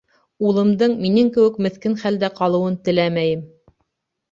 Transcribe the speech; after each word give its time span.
Улымдың 0.51 0.95
минең 1.03 1.29
кеүек 1.35 1.61
меҫкен 1.67 1.99
хәлдә 2.05 2.33
ҡалыуын 2.41 2.81
теләмәйем. 2.89 3.47